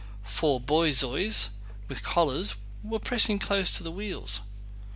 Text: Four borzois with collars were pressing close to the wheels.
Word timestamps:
Four 0.23 0.59
borzois 0.59 1.49
with 1.87 2.01
collars 2.01 2.55
were 2.81 2.97
pressing 2.97 3.37
close 3.37 3.77
to 3.77 3.83
the 3.83 3.91
wheels. 3.91 4.41